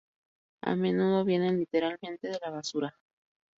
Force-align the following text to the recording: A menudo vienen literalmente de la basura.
A 0.63 0.75
menudo 0.75 1.23
vienen 1.23 1.59
literalmente 1.59 2.27
de 2.29 2.39
la 2.43 2.49
basura. 2.49 2.97